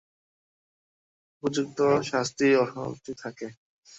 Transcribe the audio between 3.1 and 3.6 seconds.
থাকে।